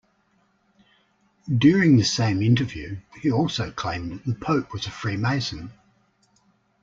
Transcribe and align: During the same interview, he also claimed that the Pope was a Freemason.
During 1.55 1.95
the 1.97 2.03
same 2.03 2.41
interview, 2.41 2.97
he 3.21 3.31
also 3.31 3.69
claimed 3.69 4.09
that 4.11 4.25
the 4.25 4.33
Pope 4.33 4.73
was 4.73 4.87
a 4.87 4.89
Freemason. 4.89 5.73